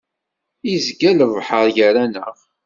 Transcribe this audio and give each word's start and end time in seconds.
Izga 0.73 1.11
lebḥer 1.19 1.65
gar-aneɣ. 1.75 2.37